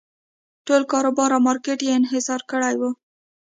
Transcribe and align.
ټول 0.65 0.81
کاروبار 0.91 1.29
او 1.35 1.41
مارکېټ 1.47 1.79
یې 1.85 1.91
انحصار 1.99 2.41
کړی 2.51 2.75
و. 2.79 2.81